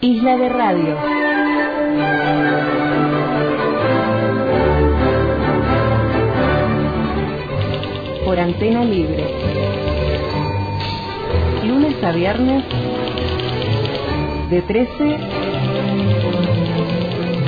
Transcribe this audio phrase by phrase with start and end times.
[0.00, 0.96] Isla de Radio.
[8.24, 9.24] Por antena libre.
[11.64, 12.64] Lunes a viernes
[14.50, 15.18] de 13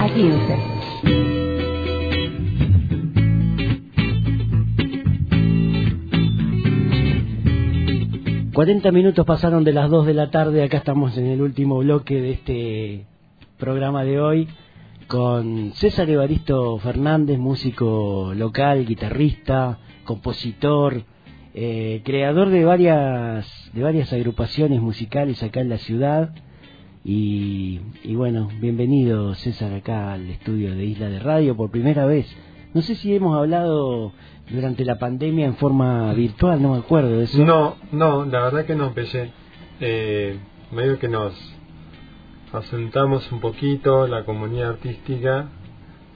[0.00, 0.79] a 15.
[8.60, 12.20] 40 minutos pasaron de las 2 de la tarde, acá estamos en el último bloque
[12.20, 13.06] de este
[13.56, 14.48] programa de hoy
[15.06, 21.04] con César Evaristo Fernández, músico local, guitarrista, compositor,
[21.54, 26.34] eh, creador de varias, de varias agrupaciones musicales acá en la ciudad.
[27.02, 32.26] Y, y bueno, bienvenido César acá al estudio de Isla de Radio por primera vez.
[32.74, 34.12] No sé si hemos hablado
[34.50, 37.44] durante la pandemia en forma virtual, no me acuerdo de eso.
[37.44, 39.32] No, no, la verdad que no empecé.
[39.80, 40.38] Eh,
[40.72, 41.34] medio que nos
[42.52, 45.48] asentamos un poquito la comunidad artística,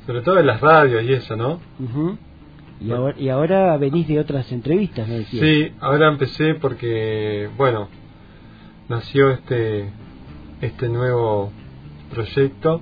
[0.06, 1.60] sobre todo en las radios y eso, ¿no?
[2.80, 5.44] Y, ahora, y ahora venís de otras entrevistas, ¿no decías?
[5.44, 7.88] Sí, ahora empecé porque, bueno,
[8.88, 9.90] nació este
[10.60, 11.52] este nuevo
[12.10, 12.80] proyecto,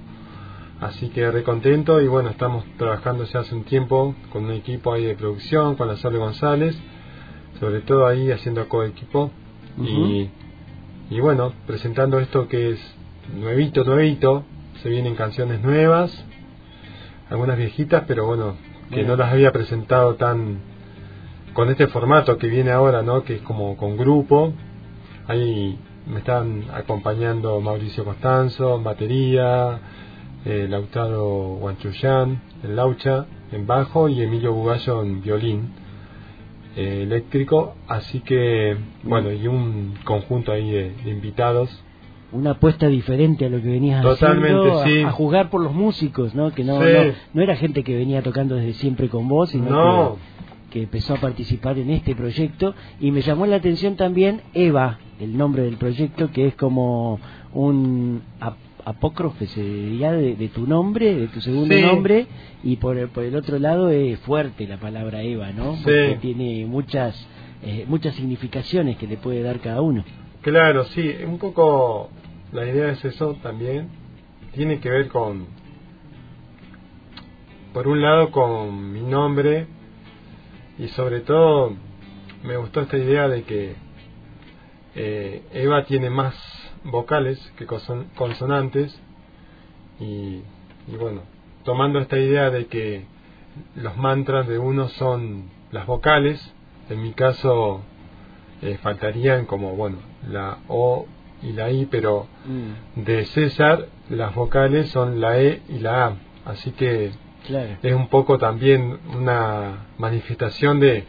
[0.83, 4.93] así que re contento y bueno, estamos trabajando ya hace un tiempo con un equipo
[4.93, 6.77] ahí de producción, con la Sole González,
[7.61, 9.31] sobre todo ahí haciendo coequipo
[9.79, 10.29] y,
[11.09, 12.97] y bueno, presentando esto que es
[13.33, 14.45] nuevito, nuevito,
[14.83, 16.13] se vienen canciones nuevas,
[17.31, 18.57] algunas viejitas, pero bueno,
[18.91, 20.59] que no las había presentado tan
[21.55, 23.25] con este formato que viene ahora, ¿no?
[23.25, 24.53] Que es como con grupo.
[25.29, 29.79] Ahí me están acompañando Mauricio Costanzo batería,
[30.45, 35.69] eh, Lautaro Guanchuyán en laucha, en bajo y Emilio Bugallo en violín
[36.77, 37.75] eh, eléctrico.
[37.89, 41.83] Así que, bueno, y un conjunto ahí de, de invitados.
[42.33, 46.51] Una apuesta diferente a lo que venías Totalmente, haciendo, a- jugar por los músicos, ¿no?
[46.53, 46.89] Que no, Sí.
[46.93, 50.17] no, no era gente que venía tocando desde siempre con vos, sino No.
[50.71, 52.75] que, que empezó a participar en este proyecto.
[53.01, 57.21] Y me llamó la atención también Eva, el nombre del proyecto, que es como
[57.53, 58.23] un
[58.85, 61.83] ap- apócrife, se diría, de, de tu nombre, de tu segundo Sí.
[61.83, 62.27] nombre,
[62.63, 65.77] y por el, por el otro lado es fuerte la palabra Eva, ¿no?
[65.77, 66.17] Sí.
[66.21, 67.15] Tiene muchas,
[67.63, 70.05] eh, muchas significaciones que le puede dar cada uno.
[70.43, 72.11] Claro, sí, un poco
[72.53, 73.89] la idea es eso también.
[74.55, 75.47] Tiene que ver con,
[77.73, 79.67] por un lado, con mi nombre
[80.79, 81.75] y sobre todo
[82.45, 83.75] me gustó esta idea de que
[84.95, 86.35] eh, Eva tiene más
[86.85, 88.99] vocales que conson- consonantes
[90.01, 90.41] y,
[90.89, 91.23] y bueno,
[91.65, 93.05] tomando esta idea de que
[93.77, 96.53] los mantras de uno son las vocales,
[96.91, 97.83] en mi caso
[98.63, 99.99] eh, faltarían como, bueno,
[100.29, 101.07] la O
[101.43, 106.17] y la I, pero Mm, de César las vocales son la E y la A.
[106.45, 107.13] Así que
[107.47, 107.77] claro.
[107.81, 111.05] es un poco también una manifestación de,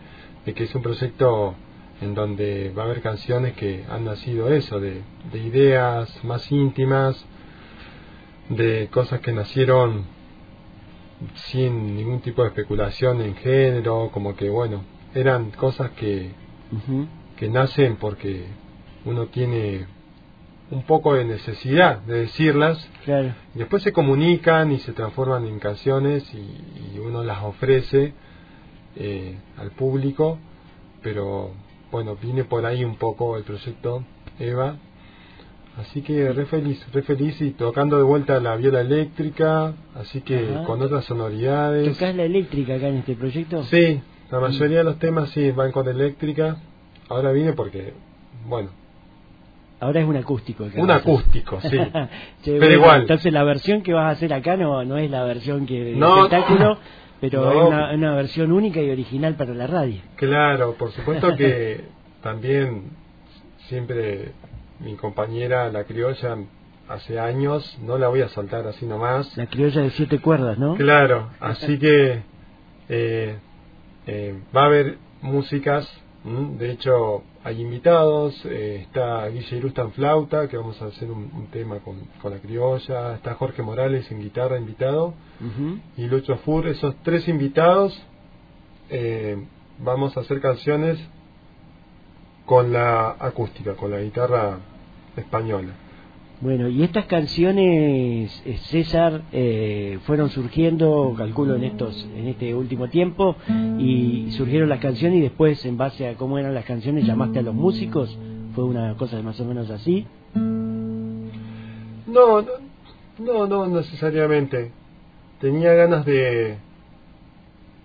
[0.45, 1.55] de que es un proyecto
[2.03, 7.25] en donde va a haber canciones que han nacido eso, de, de ideas más íntimas,
[8.49, 10.05] de cosas que nacieron
[11.51, 14.83] sin ningún tipo de especulación en género, como que bueno,
[15.15, 16.31] eran cosas que,
[17.37, 18.45] que nacen porque
[19.05, 19.85] uno tiene
[20.71, 23.33] un poco de necesidad de decirlas Claro.
[23.53, 28.13] y después se comunican y se transforman en canciones y, y uno las ofrece
[28.95, 30.39] eh, al público,
[31.01, 31.51] pero
[31.93, 34.03] bueno, viene por ahí un poco el proyecto
[34.39, 34.77] Eva.
[35.79, 40.55] Así que re feliz, re feliz y tocando de vuelta la viola eléctrica, así que
[40.55, 40.63] Ajá.
[40.65, 41.93] con otras sonoridades.
[41.93, 43.63] ¿Tocás la eléctrica acá en este proyecto?
[43.65, 44.01] Sí,
[44.31, 46.57] la mayoría de los temas sí van con eléctrica.
[47.09, 47.93] Ahora vine porque,
[48.47, 48.69] bueno,
[49.79, 50.63] Ahora es un acústico.
[50.65, 51.77] acá un acústico, sí.
[52.43, 53.01] Che, Pero igual.
[53.01, 56.23] Entonces la versión que vas a hacer acá no, no es la versión que No.
[56.25, 56.77] espectáculo,
[57.31, 57.51] pero No.
[57.51, 60.01] es una, una versión única y original para la radio.
[60.17, 61.85] Claro, por supuesto que
[62.21, 62.83] también
[63.69, 64.33] siempre
[64.81, 66.35] mi compañera, la criolla,
[66.89, 69.37] hace años, no la voy a soltar así nomás.
[69.37, 70.75] La criolla de siete cuerdas, ¿no?
[70.75, 72.23] Claro, así que
[72.89, 73.37] eh,
[74.05, 75.89] eh, va a haber músicas,
[76.25, 81.29] de hecho hay invitados, eh, está Guille Irusta en flauta, que vamos a hacer un,
[81.33, 85.13] un tema con, con la criolla, está Jorge Morales en guitarra invitado,
[85.97, 88.01] y Lucho Fur, esos tres invitados,
[88.89, 89.45] eh,
[89.79, 90.97] vamos a hacer canciones
[92.45, 94.59] con la acústica, con la guitarra
[95.17, 95.73] española.
[96.43, 102.89] Bueno, y estas canciones, eh, César, eh, fueron surgiendo, calculo, en estos, en este último
[102.89, 103.37] tiempo,
[103.79, 107.43] y surgieron las canciones y después, en base a cómo eran las canciones, llamaste a
[107.43, 108.19] los músicos.
[108.55, 110.05] Fue una cosa más o menos así.
[110.35, 112.45] No, no,
[113.19, 114.73] no, no necesariamente.
[115.39, 116.57] Tenía ganas de,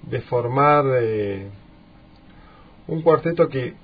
[0.02, 1.46] de formar eh,
[2.88, 3.74] un cuarteto que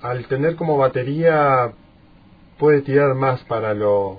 [0.00, 1.74] al tener como batería
[2.60, 4.18] puede tirar más para lo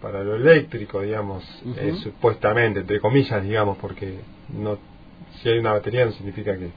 [0.00, 1.44] para lo eléctrico, digamos,
[1.76, 4.78] eh, supuestamente, entre comillas, digamos, porque no
[5.42, 6.70] si hay una batería no significa que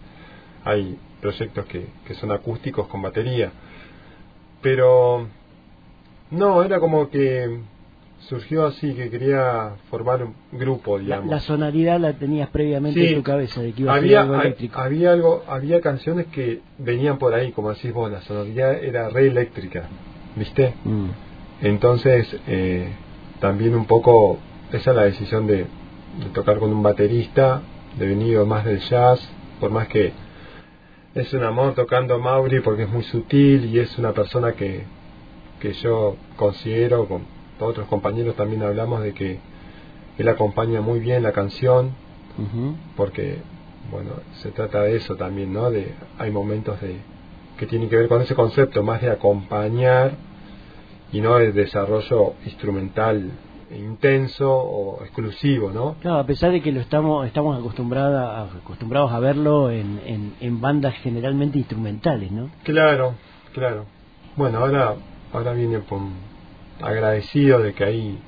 [0.65, 3.51] hay proyectos que, que son acústicos con batería.
[4.61, 5.27] Pero
[6.31, 7.59] no, era como que
[8.19, 11.29] surgió así, que quería formar un grupo, digamos.
[11.29, 14.43] La, sonoridad la tenías previamente en tu cabeza, de que iba había, a ser algo
[14.43, 14.79] eléctrico.
[14.79, 19.27] Había, algo, había canciones que venían por ahí, como decís vos, la sonoridad era re
[19.27, 19.87] eléctrica,
[20.35, 20.73] ¿viste?
[20.83, 21.09] Mm.
[21.61, 22.89] Entonces, eh,
[23.39, 24.37] también un poco,
[24.71, 27.61] esa es la decisión de, de tocar con un baterista,
[27.97, 29.19] de venido más del jazz,
[29.59, 30.13] por más que
[31.13, 34.83] es un amor tocando Mauri porque es muy sutil y es una persona que,
[35.59, 37.23] que yo considero, con
[37.59, 39.39] otros compañeros también hablamos de que
[40.17, 41.91] él acompaña muy bien la canción,
[42.95, 43.37] porque,
[43.91, 44.11] bueno,
[44.41, 45.69] se trata de eso también, ¿no?
[45.69, 46.97] De, hay momentos de
[47.61, 50.13] que tienen que ver con ese concepto, más de acompañar
[51.11, 53.29] y no de desarrollo instrumental
[53.69, 55.93] intenso o exclusivo, ¿no?
[56.01, 60.95] Claro, a pesar de que lo estamos estamos acostumbrados acostumbrados a verlo en, en, bandas
[61.03, 62.49] generalmente instrumentales, ¿no?
[62.63, 63.13] Claro,
[63.53, 63.85] claro.
[64.35, 64.95] Bueno, ahora
[65.31, 65.81] ahora viene
[66.81, 68.19] agradecido de que ahí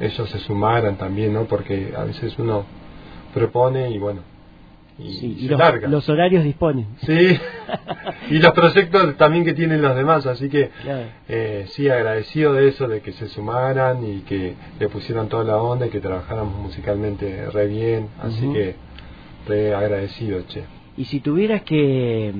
[0.00, 1.44] ellos se sumaran también, ¿no?
[1.44, 2.64] Porque a veces uno
[3.32, 4.22] propone y bueno,
[4.98, 6.86] y, los, los, horarios disponen.
[7.02, 7.38] Sí,
[8.30, 10.70] y los proyectos también que tienen los demás, así que
[11.28, 15.56] eh, sí, agradecido de eso, de que se sumaran y que le pusieran toda la
[15.56, 18.74] onda y que trabajáramos musicalmente re bien, así que
[19.46, 20.64] re agradecido, che.
[20.96, 22.32] Y si tuvieras que,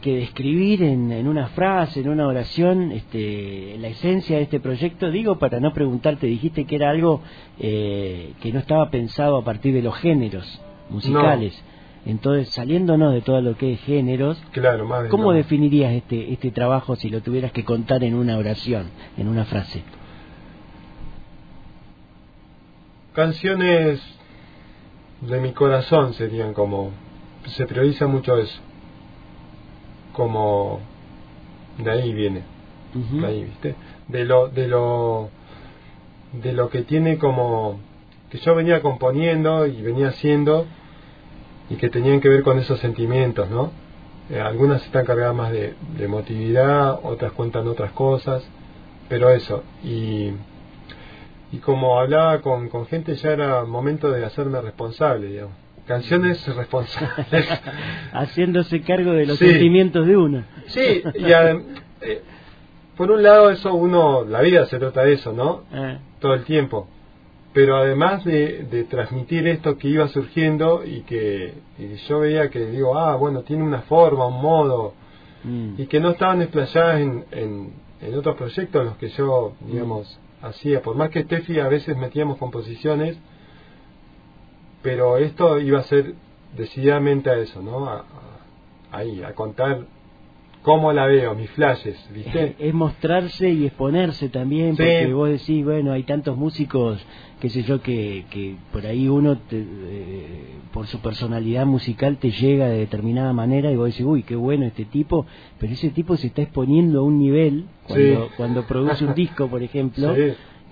[0.00, 5.10] que describir en, en, una frase, en una oración, este, la esencia de este proyecto,
[5.10, 7.22] digo para no preguntarte, dijiste que era algo
[7.58, 11.60] eh, que no estaba pensado a partir de los géneros musicales.
[12.04, 17.08] Entonces, saliéndonos de todo lo que es géneros, claro, ¿cómo definirías este, este trabajo si
[17.08, 19.82] lo tuvieras que contar en una oración, en una frase?
[23.12, 24.00] Canciones
[25.20, 26.90] de mi corazón serían como,
[27.46, 28.60] se prioriza mucho eso,
[30.12, 30.80] como
[31.78, 32.42] de ahí viene,
[32.94, 33.76] de ahí, ¿viste?
[34.08, 35.30] De lo, de lo,
[36.32, 37.78] de lo que tiene como,
[38.30, 40.66] que yo venía componiendo y venía haciendo,
[41.70, 43.70] y que tenían que ver con esos sentimientos, ¿no?
[44.30, 48.44] Eh, algunas están cargadas más de, emotividad, otras cuentan otras cosas,
[49.08, 50.30] pero eso, y,
[51.50, 55.54] y como hablaba con, con gente ya era momento de hacerme responsable, digamos.
[55.86, 57.26] Canciones responsables.
[58.12, 60.44] Haciéndose cargo de los sentimientos de uno.
[60.68, 62.22] Sí, y eh,
[62.96, 65.64] por un lado eso uno, la vida se trata de eso, ¿no?
[65.72, 65.98] Eh.
[66.20, 66.88] Todo el tiempo
[67.52, 71.54] pero además de, transmitir esto que iba surgiendo y que
[72.08, 74.94] yo veía que digo, ah, bueno, tiene una forma, un modo,
[75.44, 75.74] mm.
[75.78, 80.46] y que no estaban explayadas en, en, otros proyectos en los que yo, digamos, mm.
[80.46, 83.18] hacía, por más que Steffi a veces metíamos composiciones,
[84.82, 86.14] pero esto iba a ser
[86.56, 87.86] decididamente a eso, ¿no?
[87.88, 88.04] A,
[88.90, 89.86] ahí, a contar
[90.62, 92.54] cómo la veo, mis flashes, ¿viste?
[92.58, 97.04] Es, mostrarse y exponerse también, porque vos decís, bueno, hay tantos músicos,
[97.40, 102.68] qué sé yo, que, que por ahí uno, eh, por su personalidad musical, te llega
[102.68, 105.26] de determinada manera y vos decís, uy, qué bueno este tipo,
[105.58, 109.62] pero ese tipo se está exponiendo a un nivel, cuando, cuando produce un disco, por
[109.64, 110.14] ejemplo,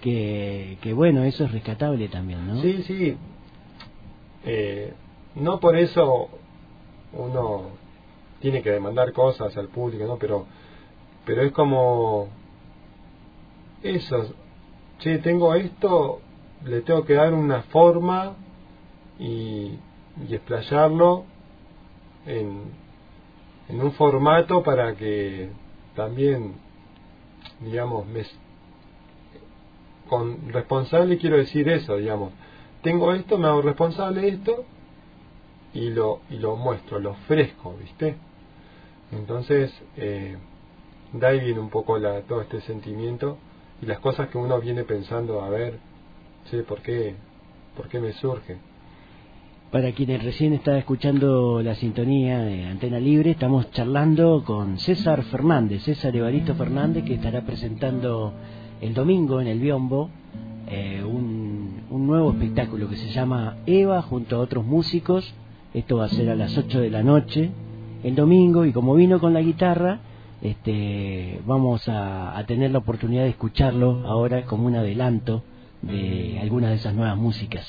[0.00, 2.62] que, que bueno, eso es rescatable también, ¿no?
[2.62, 3.16] Sí, sí.
[4.46, 4.94] Eh,
[5.34, 6.28] no por eso
[7.12, 7.79] uno
[8.40, 10.16] tiene que demandar cosas al público, ¿no?
[10.16, 10.46] Pero,
[11.24, 12.28] pero es como
[13.82, 14.34] eso,
[14.98, 16.20] che, tengo esto,
[16.64, 18.34] le tengo que dar una forma
[19.18, 19.78] y,
[20.28, 21.24] y explayarlo
[22.26, 22.62] en,
[23.68, 25.50] en un formato para que
[25.94, 26.54] también,
[27.60, 28.24] digamos, me,
[30.08, 32.32] con responsable quiero decir eso, digamos,
[32.82, 34.64] tengo esto, me hago responsable de esto
[35.72, 38.16] y lo, y lo muestro, lo ofrezco, ¿viste?
[39.12, 40.36] Entonces, eh,
[41.12, 43.38] de ahí viene un poco la, todo este sentimiento
[43.82, 45.78] y las cosas que uno viene pensando, a ver,
[46.50, 47.14] sí, ¿por qué,
[47.76, 48.58] por qué me surge?
[49.70, 55.82] Para quienes recién están escuchando la sintonía de Antena Libre, estamos charlando con César Fernández,
[55.84, 58.32] César Evaristo Fernández, que estará presentando
[58.80, 60.10] el domingo en el Biombo
[60.72, 65.34] eh, un, un nuevo espectáculo que se llama Eva junto a otros músicos.
[65.74, 67.50] Esto va a ser a las 8 de la noche,
[68.02, 70.00] el domingo y como vino con la guitarra,
[70.42, 75.42] Este, vamos a, a tener la oportunidad de escucharlo ahora como un adelanto
[75.82, 77.66] de algunas de esas nuevas músicas.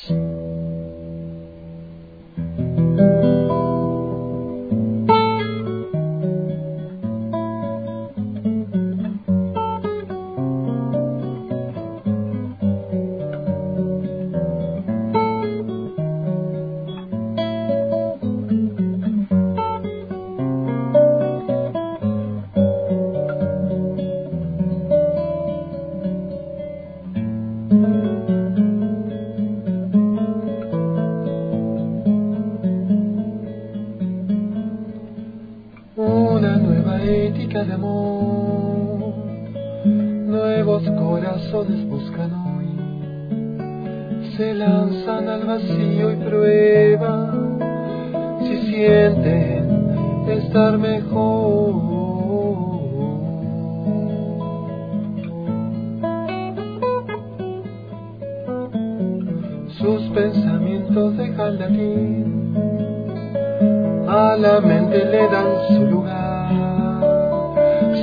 [44.38, 47.60] Se lanzan al vacío y prueban
[48.42, 51.92] si sienten estar mejor.
[59.80, 62.42] Sus pensamientos dejan de latir
[64.08, 66.52] a la mente le dan su lugar.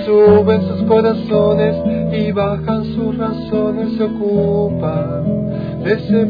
[0.04, 1.76] Suben sus corazones
[2.12, 5.58] y bajan sus razones, se ocupan
[5.88, 6.26] de ese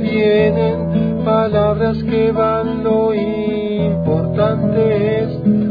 [0.00, 5.28] vienen, palabras que van, lo importante es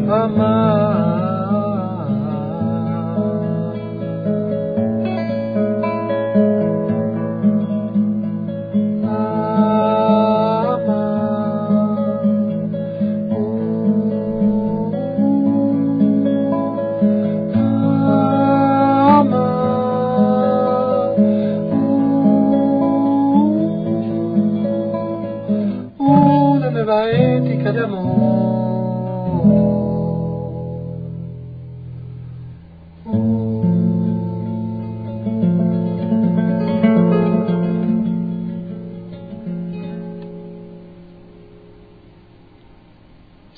[0.09, 0.60] amar.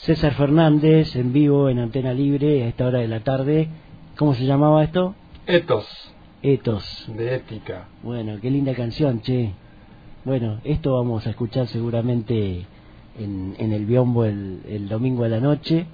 [0.03, 3.69] César Fernández en vivo en Antena Libre a esta hora de la tarde.
[4.17, 5.15] ¿Cómo se llamaba esto?
[5.47, 5.85] Etos
[6.41, 7.05] Etos.
[7.15, 7.85] de ética.
[8.03, 9.53] Bueno, qué linda canción, che.
[10.25, 12.65] Bueno, esto vamos a escuchar seguramente
[13.17, 15.85] en, en el biombo el, el domingo a la noche.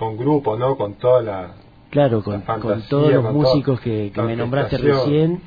[0.00, 0.76] Con grupo, ¿no?
[0.76, 1.54] Con toda la.
[1.90, 3.84] Claro, con, La fantasía, con todos los con músicos todo.
[3.84, 5.40] que, que me nombraste recién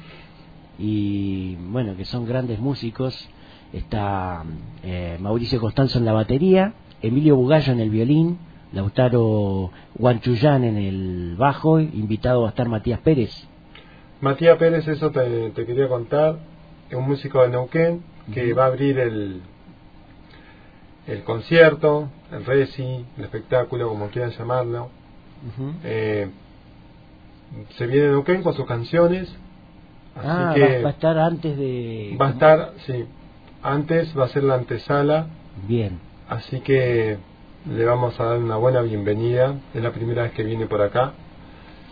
[0.79, 3.27] y bueno, que son grandes músicos.
[3.73, 4.43] Está
[4.81, 8.37] eh, Mauricio Costanzo en la batería, Emilio Bugallo en el violín,
[8.73, 13.31] Lautaro Guanchuyán en el bajo, invitado va a estar Matías Pérez.
[14.21, 16.37] Matías Pérez, eso te, te quería contar.
[16.89, 18.01] Es un músico de Neuquén
[18.33, 19.41] que va a abrir el,
[21.07, 24.89] el concierto, el reci, el espectáculo, como quieran llamarlo.
[25.83, 26.29] Eh,
[27.77, 29.29] se viene Neuquén con sus canciones.
[30.15, 32.17] Así Ah, que va, va a estar antes de...
[32.19, 33.05] va a estar, sí,
[33.61, 35.27] antes va a ser la antesala,
[35.67, 35.99] Bien,
[36.29, 37.17] así que
[37.69, 39.55] le vamos a dar una buena bienvenida.
[39.73, 41.13] Es la primera vez que viene por acá,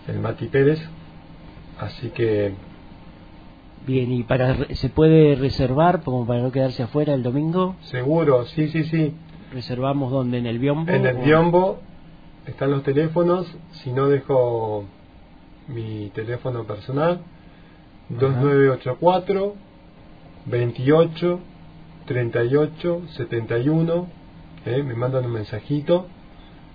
[0.08, 0.80] el Mati Pérez.
[1.80, 2.54] Así que
[3.86, 7.75] bien, ¿y para se puede reservar como para no quedarse afuera el domingo?
[7.82, 9.13] seguro, sí, sí, sí.
[9.51, 10.39] ¿Reservamos donde?
[10.39, 10.92] ¿En el biombo?
[10.92, 11.80] En el biombo
[12.46, 13.48] están los teléfonos,
[13.84, 14.86] si no dejo
[15.68, 17.22] mi teléfono personal,
[18.10, 19.56] 2984
[20.46, 21.39] 28
[22.06, 24.08] 38 71,
[24.65, 24.84] ¿eh?
[24.84, 26.07] me mandan un mensajito,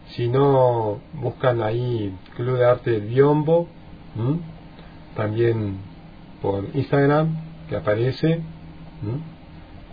[0.09, 3.69] si no buscan ahí Club de Arte del Biombo,
[4.17, 4.39] ¿m?
[5.15, 5.79] también
[6.43, 7.37] por Instagram
[7.69, 8.41] que aparece.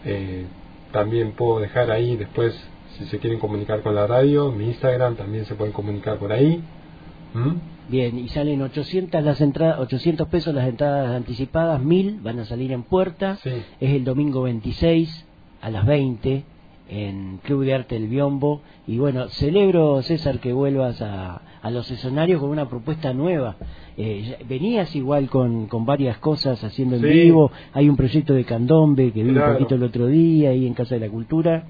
[0.05, 0.45] Eh,
[0.91, 2.53] también puedo dejar ahí después
[2.97, 6.63] si se quieren comunicar con la radio, mi Instagram también se pueden comunicar por ahí.
[7.89, 12.71] Bien, y salen 800 las entradas, 800 pesos las entradas anticipadas, 1000 van a salir
[12.71, 13.35] en puerta.
[13.43, 13.51] Sí.
[13.79, 15.25] Es el domingo 26
[15.61, 16.43] a las 20
[16.89, 18.61] en Club de Arte El Biombo.
[18.85, 23.55] Y bueno, celebro, César, que vuelvas a, a los escenarios con una propuesta nueva.
[23.97, 27.51] Eh, venías igual con, con varias cosas haciendo en vivo.
[27.73, 30.95] Hay un proyecto de candombe que vi un poquito el otro día ahí en Casa
[30.95, 31.65] de la Cultura.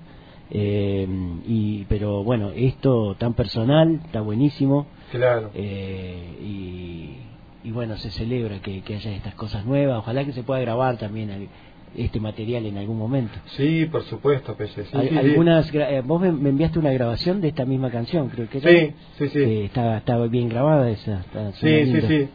[0.49, 1.07] Eh,
[1.45, 4.87] y pero bueno, esto tan personal, está buenísimo.
[5.11, 5.51] Claro.
[5.53, 9.99] Eh, y, y, bueno, se celebra que, que haya estas cosas nuevas.
[9.99, 11.49] Ojalá que se pueda grabar también
[11.95, 13.33] este material en algún momento.
[13.55, 14.85] Sí, por supuesto, Pese.
[14.93, 19.29] algunas, eh, vos me, enviaste una grabación de esta misma canción, creo que Sí, sí,
[19.29, 19.61] sí.
[19.63, 21.23] estaba, estaba bien grabada esa.
[21.53, 22.29] sí, sí, sí.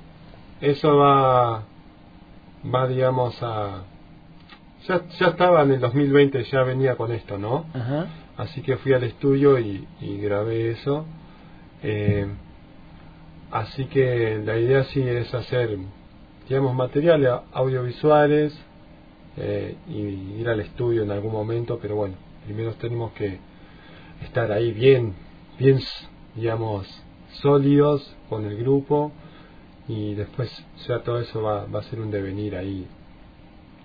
[0.60, 1.64] Eso va,
[2.72, 3.84] va digamos a...
[4.88, 7.66] Ya, ya estaba en el 2020, ya venía con esto, ¿no?
[7.74, 8.06] Ajá.
[8.36, 11.04] Así que fui al estudio y, y grabé eso.
[11.82, 12.26] Eh,
[13.50, 15.78] así que la idea sí es hacer,
[16.48, 18.56] digamos, materiales audiovisuales,
[19.36, 23.38] eh, y ir al estudio en algún momento, pero bueno, primero tenemos que
[24.22, 25.14] estar ahí bien,
[25.58, 25.80] bien,
[26.36, 26.86] digamos,
[27.40, 29.10] sólidos con el grupo
[29.88, 30.50] y después
[30.86, 32.86] ya todo eso va, va a ser un devenir ahí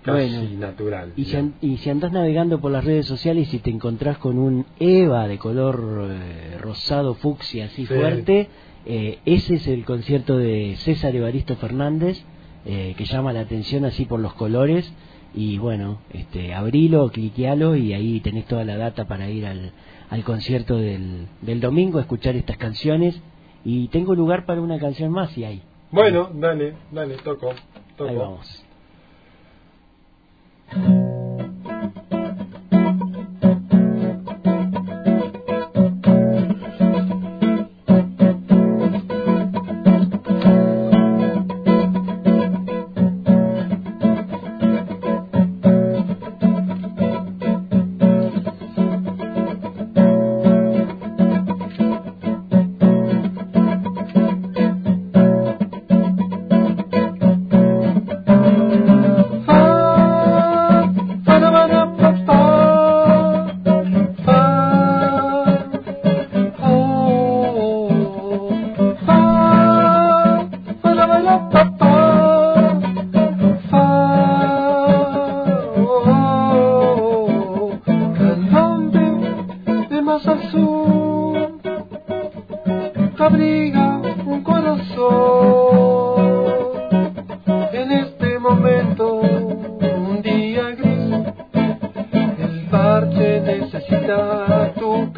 [0.02, 1.14] casi natural.
[1.16, 4.66] Y si, y si, andás navegando por las redes sociales y te encontrás con un
[4.78, 8.48] Eva de color eh, rosado fucsia así fuerte,
[8.84, 12.22] eh, ese es el concierto de César Evaristo Fernández,
[12.64, 14.92] que llama la atención así por los colores
[15.34, 19.72] y bueno, este, abrilo, cliquealo y ahí tenés toda la data para ir al,
[20.10, 23.20] al concierto del, del domingo, a escuchar estas canciones
[23.64, 25.62] y tengo lugar para una canción más y hay.
[25.90, 27.52] Bueno, dale, dale, toco,
[27.96, 28.10] toco.
[28.10, 28.64] Ahí vamos.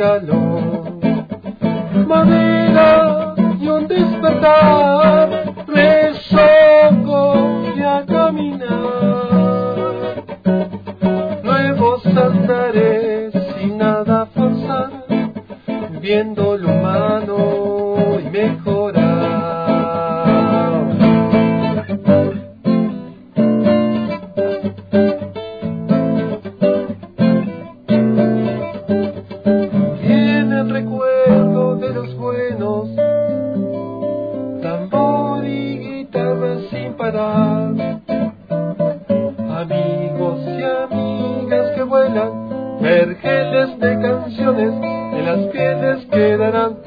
[0.01, 0.70] calor.
[39.61, 46.80] Amigos y amigas que vuelan, vergeles de canciones, en las pieles quedarán.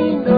[0.00, 0.29] we know.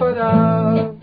[0.00, 0.99] parar.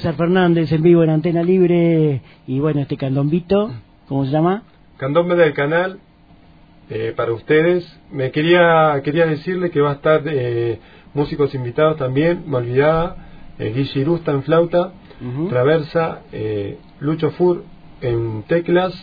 [0.00, 3.70] César Fernández en vivo en Antena Libre y bueno, este candombito,
[4.08, 4.62] ¿cómo se llama?
[4.96, 5.98] Candombe del canal,
[6.88, 7.86] eh, para ustedes.
[8.10, 10.78] Me quería quería decirle que va a estar eh,
[11.12, 13.16] músicos invitados también, me olvidaba,
[13.58, 15.48] eh, Guille Irusta en flauta, Ujú.
[15.50, 17.62] Traversa, eh, Lucho Fur
[18.00, 18.94] en teclas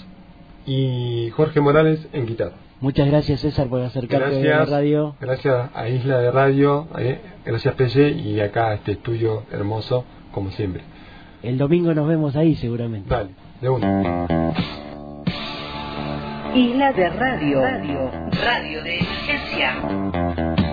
[0.66, 2.56] y Jorge Morales en guitarra.
[2.82, 5.16] Muchas gracias César por acercarte a la Gracias, radio.
[5.22, 10.04] gracias a Isla de Radio, eh, gracias Pelle y acá a este estudio hermoso
[10.38, 10.84] como siempre.
[11.42, 13.10] El domingo nos vemos ahí seguramente.
[13.10, 14.54] Dale, de una.
[16.54, 17.62] Isla de Radio.
[17.62, 18.12] Radio,
[18.44, 20.67] Radio de emergencia.